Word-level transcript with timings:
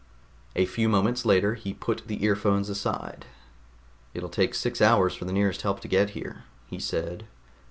A 0.55 0.65
few 0.65 0.89
moments 0.89 1.25
later 1.25 1.53
he 1.53 1.75
put 1.75 2.07
the 2.07 2.23
earphones 2.25 2.69
aside. 2.69 3.27
"It'll 4.15 4.29
take 4.29 4.55
six 4.55 4.81
hours 4.81 5.13
for 5.13 5.25
the 5.25 5.31
nearest 5.31 5.61
help 5.61 5.79
to 5.81 5.87
get 5.87 6.09
here," 6.17 6.43
he 6.65 6.79
said. 6.79 7.27